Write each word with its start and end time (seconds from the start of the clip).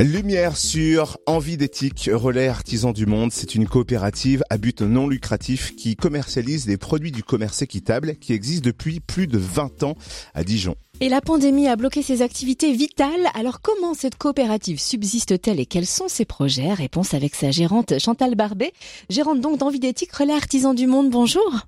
Lumière 0.00 0.56
sur 0.56 1.18
Envie 1.26 1.56
d'éthique, 1.56 2.08
relais 2.12 2.46
artisan 2.46 2.92
du 2.92 3.04
monde. 3.04 3.32
C'est 3.32 3.56
une 3.56 3.66
coopérative 3.66 4.44
à 4.48 4.56
but 4.56 4.80
non 4.80 5.08
lucratif 5.08 5.74
qui 5.74 5.96
commercialise 5.96 6.66
des 6.66 6.76
produits 6.76 7.10
du 7.10 7.24
commerce 7.24 7.62
équitable 7.62 8.14
qui 8.14 8.32
existe 8.32 8.64
depuis 8.64 9.00
plus 9.00 9.26
de 9.26 9.38
20 9.38 9.82
ans 9.82 9.96
à 10.34 10.44
Dijon. 10.44 10.76
Et 11.00 11.08
la 11.08 11.20
pandémie 11.20 11.66
a 11.66 11.74
bloqué 11.74 12.02
ses 12.02 12.22
activités 12.22 12.72
vitales. 12.72 13.26
Alors 13.34 13.60
comment 13.60 13.92
cette 13.92 14.16
coopérative 14.16 14.78
subsiste-t-elle 14.78 15.58
et 15.58 15.66
quels 15.66 15.84
sont 15.84 16.06
ses 16.06 16.24
projets? 16.24 16.72
Réponse 16.72 17.12
avec 17.12 17.34
sa 17.34 17.50
gérante 17.50 17.98
Chantal 17.98 18.36
Barbet, 18.36 18.72
gérante 19.10 19.40
donc 19.40 19.58
d'Envie 19.58 19.80
d'éthique, 19.80 20.12
relais 20.12 20.32
artisan 20.32 20.74
du 20.74 20.86
monde. 20.86 21.10
Bonjour. 21.10 21.66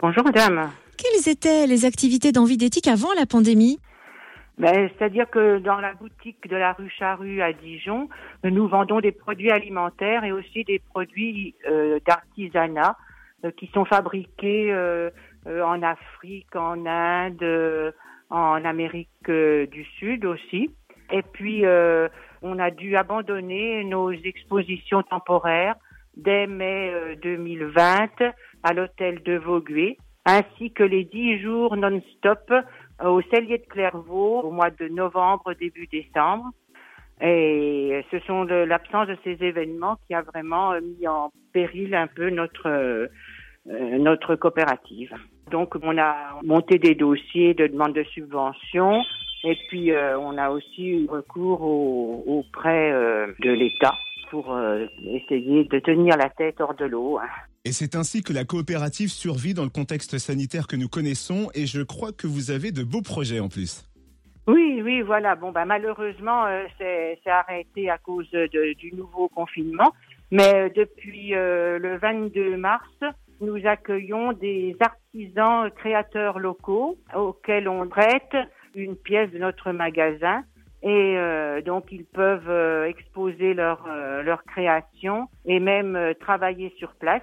Bonjour 0.00 0.24
madame. 0.24 0.72
Quelles 0.96 1.28
étaient 1.28 1.68
les 1.68 1.84
activités 1.84 2.32
d'Envie 2.32 2.56
d'éthique 2.56 2.88
avant 2.88 3.12
la 3.16 3.26
pandémie? 3.26 3.78
Ben, 4.58 4.90
C'est-à-dire 4.98 5.30
que 5.30 5.58
dans 5.58 5.78
la 5.78 5.94
boutique 5.94 6.48
de 6.48 6.56
la 6.56 6.72
rue 6.72 6.90
Charrue 6.90 7.40
à 7.42 7.52
Dijon, 7.52 8.08
nous 8.42 8.66
vendons 8.66 9.00
des 9.00 9.12
produits 9.12 9.50
alimentaires 9.50 10.24
et 10.24 10.32
aussi 10.32 10.64
des 10.64 10.80
produits 10.80 11.54
euh, 11.68 12.00
d'artisanat 12.06 12.96
euh, 13.44 13.52
qui 13.52 13.68
sont 13.68 13.84
fabriqués 13.84 14.72
euh, 14.72 15.10
en 15.46 15.82
Afrique, 15.82 16.54
en 16.56 16.86
Inde, 16.86 17.94
en 18.30 18.64
Amérique 18.64 19.30
du 19.30 19.84
Sud 19.98 20.24
aussi. 20.24 20.70
Et 21.10 21.22
puis, 21.22 21.64
on 22.42 22.58
a 22.58 22.70
dû 22.70 22.96
abandonner 22.96 23.82
nos 23.84 24.10
expositions 24.10 25.02
temporaires 25.04 25.76
dès 26.16 26.46
mai 26.46 27.16
2020 27.22 28.08
à 28.62 28.74
l'hôtel 28.74 29.22
de 29.22 29.38
Vaugué, 29.38 29.96
ainsi 30.26 30.70
que 30.72 30.82
les 30.82 31.04
dix 31.04 31.40
jours 31.40 31.76
non-stop 31.76 32.52
au 33.04 33.20
cellier 33.22 33.58
de 33.58 33.66
Clairvaux 33.66 34.40
au 34.40 34.50
mois 34.50 34.70
de 34.70 34.88
novembre, 34.88 35.54
début 35.54 35.86
décembre. 35.86 36.50
Et 37.20 38.04
ce 38.10 38.18
sont 38.20 38.44
l'absence 38.44 39.08
de 39.08 39.16
ces 39.24 39.42
événements 39.44 39.96
qui 40.06 40.14
a 40.14 40.22
vraiment 40.22 40.72
euh, 40.72 40.80
mis 40.80 41.08
en 41.08 41.32
péril 41.52 41.94
un 41.94 42.06
peu 42.06 42.30
notre 42.30 42.68
euh, 42.68 43.08
notre 43.66 44.36
coopérative. 44.36 45.12
Donc 45.50 45.74
on 45.82 45.98
a 45.98 46.38
monté 46.44 46.78
des 46.78 46.94
dossiers 46.94 47.54
de 47.54 47.66
demande 47.66 47.92
de 47.92 48.04
subvention 48.04 49.02
et 49.44 49.58
puis 49.68 49.90
euh, 49.90 50.18
on 50.18 50.38
a 50.38 50.50
aussi 50.50 50.86
eu 50.86 51.06
recours 51.08 51.62
aux, 51.62 52.44
prêts 52.52 52.92
de 53.40 53.50
l'État 53.50 53.94
pour 54.30 54.56
essayer 55.04 55.64
de 55.64 55.78
tenir 55.78 56.16
la 56.16 56.30
tête 56.30 56.60
hors 56.60 56.74
de 56.74 56.84
l'eau. 56.84 57.18
Hein. 57.18 57.28
Et 57.64 57.72
c'est 57.72 57.96
ainsi 57.96 58.22
que 58.22 58.32
la 58.32 58.44
coopérative 58.44 59.10
survit 59.10 59.54
dans 59.54 59.64
le 59.64 59.70
contexte 59.70 60.18
sanitaire 60.18 60.66
que 60.66 60.76
nous 60.76 60.88
connaissons 60.88 61.50
et 61.54 61.66
je 61.66 61.82
crois 61.82 62.12
que 62.12 62.26
vous 62.26 62.50
avez 62.50 62.72
de 62.72 62.82
beaux 62.82 63.02
projets 63.02 63.40
en 63.40 63.48
plus. 63.48 63.88
Oui, 64.46 64.80
oui, 64.82 65.02
voilà. 65.02 65.34
Bon, 65.34 65.52
bah, 65.52 65.66
malheureusement, 65.66 66.46
euh, 66.46 66.64
c'est 66.78 67.18
arrêté 67.26 67.90
à 67.90 67.98
cause 67.98 68.30
du 68.30 68.92
nouveau 68.94 69.28
confinement. 69.28 69.92
Mais 70.30 70.54
euh, 70.54 70.68
depuis 70.74 71.34
euh, 71.34 71.78
le 71.78 71.98
22 71.98 72.56
mars, 72.56 72.88
nous 73.42 73.66
accueillons 73.66 74.32
des 74.32 74.74
artisans 74.80 75.70
créateurs 75.70 76.38
locaux 76.38 76.96
auxquels 77.14 77.68
on 77.68 77.86
prête 77.88 78.34
une 78.74 78.96
pièce 78.96 79.30
de 79.30 79.38
notre 79.38 79.72
magasin. 79.72 80.42
Et 80.82 81.16
donc, 81.64 81.90
ils 81.90 82.04
peuvent 82.04 82.86
exposer 82.86 83.52
leur, 83.52 83.88
leur 84.22 84.44
création 84.44 85.28
et 85.44 85.58
même 85.58 86.14
travailler 86.20 86.72
sur 86.78 86.94
place. 86.94 87.22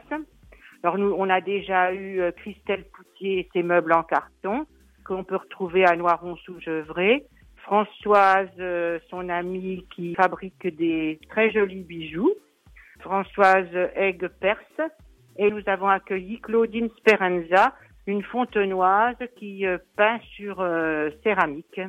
Alors 0.85 0.99
nous, 0.99 1.15
on 1.17 1.31
a 1.31 1.41
déjà 1.41 1.91
eu 1.95 2.21
euh, 2.21 2.31
Christelle 2.31 2.85
Poutier 2.93 3.39
et 3.39 3.49
ses 3.53 3.63
meubles 3.63 3.91
en 3.91 4.03
carton 4.03 4.67
qu'on 5.03 5.23
peut 5.23 5.37
retrouver 5.37 5.83
à 5.83 5.95
Noiron 5.95 6.35
sous 6.35 6.59
Gevrey. 6.61 7.25
Françoise, 7.63 8.51
euh, 8.59 8.99
son 9.09 9.29
amie 9.29 9.87
qui 9.95 10.13
fabrique 10.13 10.67
des 10.77 11.19
très 11.27 11.49
jolis 11.49 11.81
bijoux. 11.81 12.31
Françoise 12.99 13.65
Egg 13.95 14.27
Perse. 14.39 14.91
Et 15.39 15.49
nous 15.49 15.63
avons 15.65 15.87
accueilli 15.87 16.39
Claudine 16.39 16.89
Speranza, 16.99 17.73
une 18.05 18.21
fontenoise 18.21 19.17
qui 19.37 19.65
euh, 19.65 19.79
peint 19.97 20.19
sur 20.35 20.63
céramique. 21.23 21.81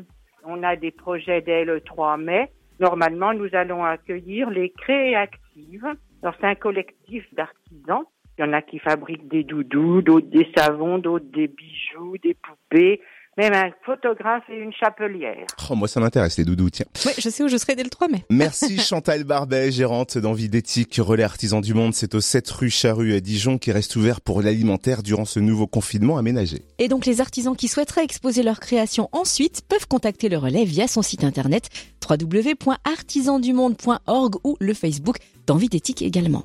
On 0.47 0.63
a 0.63 0.77
des 0.77 0.91
projets 0.91 1.41
dès 1.43 1.65
le 1.65 1.81
3 1.81 2.17
mai. 2.17 2.51
Normalement, 2.81 3.35
nous 3.35 3.49
allons 3.53 3.85
accueillir 3.85 4.51
les 4.51 4.71
Créatives. 4.71 5.87
Alors, 6.23 6.35
c'est 6.41 6.47
un 6.47 6.55
collectif 6.55 7.25
d'artisans 7.35 8.05
il 8.39 8.45
y 8.45 8.49
en 8.49 8.53
a 8.53 8.61
qui 8.61 8.79
fabriquent 8.79 9.29
des 9.29 9.45
doudous, 9.45 10.03
d'autres 10.03 10.27
des 10.27 10.47
savons, 10.57 10.99
d'autres 10.99 11.31
des 11.33 11.49
bijoux, 11.49 12.19
des 12.19 12.35
poupées, 12.35 13.01
même 13.37 13.53
un 13.53 13.71
photographe 13.85 14.45
et 14.49 14.57
une 14.57 14.73
chapelière. 14.73 15.45
Oh, 15.71 15.75
moi, 15.75 15.89
ça 15.89 16.01
m'intéresse, 16.01 16.39
les 16.39 16.45
doudous, 16.45 16.71
tiens. 16.71 16.87
Oui, 17.05 17.13
je 17.19 17.29
sais 17.29 17.43
où 17.43 17.49
je 17.49 17.57
serai 17.57 17.75
dès 17.75 17.83
le 17.83 17.91
3 17.91 18.09
mai. 18.09 18.25
Merci 18.31 18.79
Chantal 18.79 19.25
Barbet, 19.25 19.71
gérante 19.71 20.17
d'Envie 20.17 20.49
d'éthique, 20.49 20.99
relais 21.03 21.23
artisan 21.23 21.61
du 21.61 21.75
monde. 21.75 21.93
C'est 21.93 22.15
au 22.15 22.21
7 22.21 22.49
rue 22.51 22.71
Charrue 22.71 23.15
à 23.15 23.21
Dijon 23.21 23.59
qui 23.59 23.73
reste 23.73 23.95
ouvert 23.97 24.23
pour 24.23 24.41
l'alimentaire 24.41 25.03
durant 25.03 25.27
ce 25.27 25.41
nouveau 25.41 25.67
confinement 25.67 26.17
aménagé. 26.17 26.63
Et 26.79 26.89
donc, 26.89 27.05
les 27.05 27.21
artisans 27.21 27.55
qui 27.55 27.69
souhaiteraient 27.69 28.05
exposer 28.05 28.43
leur 28.43 28.61
création 28.61 29.11
ensuite 29.13 29.61
peuvent 29.69 29.87
contacter 29.87 30.31
le 30.31 30.39
relais 30.39 30.65
via 30.65 30.89
son 30.89 31.03
site 31.03 31.25
internet 31.25 31.69
www.artisandumonde.org 32.09 34.37
ou 34.45 34.57
le 34.61 34.73
Facebook 34.73 35.19
d'Envie 35.47 35.69
d'éthique 35.69 36.01
également. 36.03 36.45